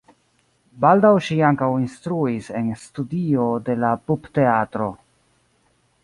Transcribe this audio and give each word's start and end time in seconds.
Baldaŭ 0.83 1.09
ŝi 1.25 1.35
ankaŭ 1.49 1.67
instruis 1.81 2.49
en 2.59 2.71
studio 2.85 3.45
de 3.67 3.75
la 3.83 3.91
Pupteatro. 4.07 4.89